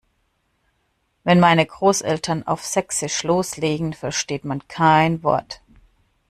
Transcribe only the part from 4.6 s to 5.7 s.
kein Wort.